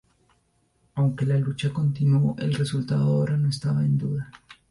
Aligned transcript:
Aunque 0.95 1.27
la 1.27 1.37
lucha 1.37 1.71
continuó, 1.71 2.35
el 2.39 2.55
resultado 2.55 3.03
ahora 3.03 3.37
no 3.37 3.49
estaba 3.49 3.81
en 3.85 3.99
duda. 3.99 4.31